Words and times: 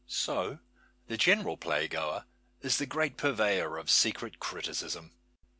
So 0.07 0.57
the 1.05 1.15
general 1.15 1.57
playgoer 1.59 2.25
is 2.61 2.79
the 2.79 2.87
great 2.87 3.17
purveyor 3.17 3.77
of 3.77 3.91
secret 3.91 4.39
criticism. 4.39 5.11